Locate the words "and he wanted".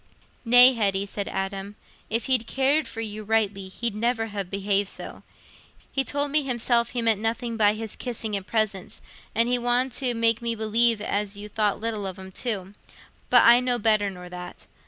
9.35-9.91